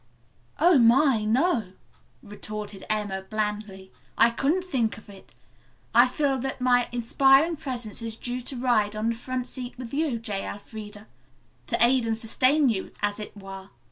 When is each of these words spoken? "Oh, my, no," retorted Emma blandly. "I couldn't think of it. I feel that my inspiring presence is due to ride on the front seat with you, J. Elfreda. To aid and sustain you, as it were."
"Oh, 0.59 0.79
my, 0.79 1.23
no," 1.25 1.73
retorted 2.23 2.83
Emma 2.89 3.21
blandly. 3.21 3.91
"I 4.17 4.31
couldn't 4.31 4.63
think 4.65 4.97
of 4.97 5.09
it. 5.09 5.35
I 5.93 6.07
feel 6.07 6.39
that 6.39 6.59
my 6.59 6.89
inspiring 6.91 7.55
presence 7.55 8.01
is 8.01 8.15
due 8.15 8.41
to 8.41 8.55
ride 8.57 8.95
on 8.95 9.09
the 9.09 9.15
front 9.15 9.45
seat 9.45 9.77
with 9.77 9.93
you, 9.93 10.17
J. 10.17 10.47
Elfreda. 10.49 11.05
To 11.67 11.85
aid 11.85 12.07
and 12.07 12.17
sustain 12.17 12.67
you, 12.67 12.89
as 13.03 13.19
it 13.19 13.37
were." 13.37 13.69